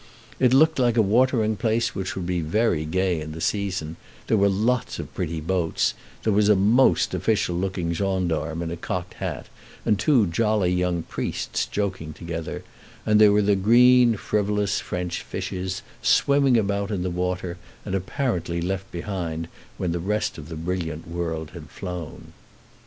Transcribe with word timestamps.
It 0.39 0.51
looked 0.51 0.79
like 0.79 0.97
a 0.97 1.01
watering 1.03 1.55
place 1.57 1.91
that 1.91 2.15
would 2.15 2.25
be 2.25 2.41
very 2.41 2.85
gay 2.85 3.21
in 3.21 3.33
the 3.33 3.39
season; 3.39 3.97
there 4.25 4.35
were 4.35 4.49
lots 4.49 4.97
of 4.97 5.13
pretty 5.13 5.39
boats; 5.39 5.93
there 6.23 6.33
was 6.33 6.49
a 6.49 6.55
most 6.55 7.13
official 7.13 7.55
looking 7.55 7.93
gendarme 7.93 8.63
in 8.63 8.71
a 8.71 8.77
cocked 8.77 9.13
hat, 9.13 9.45
and 9.85 9.99
two 9.99 10.25
jolly 10.25 10.71
young 10.73 11.03
priests 11.03 11.67
joking 11.67 12.13
together; 12.13 12.63
and 13.05 13.21
there 13.21 13.31
were 13.31 13.43
green, 13.53 14.17
frivolous 14.17 14.79
French 14.79 15.21
fishes 15.21 15.83
swimming 16.01 16.57
about 16.57 16.89
in 16.89 17.03
the 17.03 17.11
water, 17.11 17.59
and 17.85 17.93
apparently 17.93 18.59
left 18.59 18.91
behind 18.91 19.47
when 19.77 19.91
the 19.91 19.99
rest 19.99 20.39
of 20.39 20.49
the 20.49 20.55
brilliant 20.55 21.07
world 21.07 21.51
had 21.51 21.69
flown. 21.69 22.33